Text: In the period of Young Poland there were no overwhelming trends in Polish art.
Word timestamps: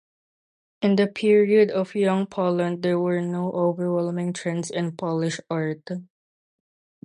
In 0.81 0.95
the 0.95 1.05
period 1.05 1.69
of 1.69 1.93
Young 1.93 2.25
Poland 2.25 2.81
there 2.81 2.97
were 2.97 3.21
no 3.21 3.51
overwhelming 3.51 4.33
trends 4.33 4.71
in 4.71 4.97
Polish 4.97 5.39
art. 5.47 5.87